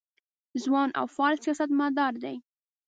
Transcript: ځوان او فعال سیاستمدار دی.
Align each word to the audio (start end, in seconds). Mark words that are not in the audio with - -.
ځوان 0.63 0.89
او 0.99 1.05
فعال 1.15 1.35
سیاستمدار 1.43 2.13
دی. 2.23 2.35